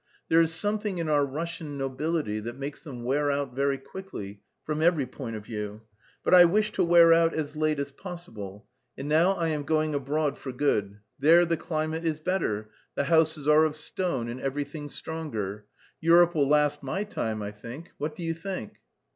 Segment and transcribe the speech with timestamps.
[0.29, 4.81] "There is something in our Russian nobility that makes them wear out very quickly, from
[4.81, 5.81] every point of view.
[6.23, 8.65] But I wish to wear out as late as possible,
[8.97, 13.47] and now I am going abroad for good; there the climate is better, the houses
[13.47, 15.65] are of stone, and everything stronger.
[15.99, 17.91] Europe will last my time, I think.
[17.99, 18.79] What do you think?"